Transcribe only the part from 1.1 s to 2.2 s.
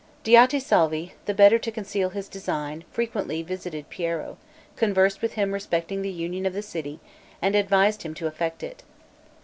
the better to conceal